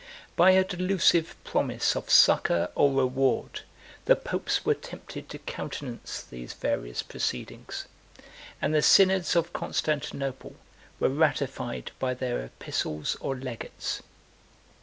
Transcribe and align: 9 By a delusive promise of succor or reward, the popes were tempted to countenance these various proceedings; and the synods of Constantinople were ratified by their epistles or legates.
9 0.29 0.29
By 0.35 0.51
a 0.53 0.63
delusive 0.63 1.35
promise 1.43 1.95
of 1.95 2.09
succor 2.09 2.71
or 2.73 2.91
reward, 2.91 3.61
the 4.05 4.15
popes 4.15 4.65
were 4.65 4.73
tempted 4.73 5.29
to 5.29 5.37
countenance 5.37 6.23
these 6.23 6.53
various 6.53 7.03
proceedings; 7.03 7.85
and 8.59 8.73
the 8.73 8.81
synods 8.81 9.35
of 9.35 9.53
Constantinople 9.53 10.55
were 10.99 11.07
ratified 11.09 11.91
by 11.99 12.15
their 12.15 12.43
epistles 12.43 13.15
or 13.19 13.35
legates. 13.37 14.01